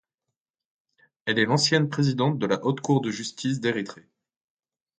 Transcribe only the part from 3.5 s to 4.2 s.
d'Érythrée.